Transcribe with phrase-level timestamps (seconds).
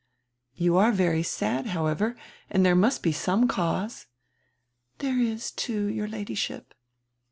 [0.55, 2.15] "You are very sad, however,
[2.49, 4.07] and diere must be some cause."
[4.97, 6.73] "There is, too, your Ladyship."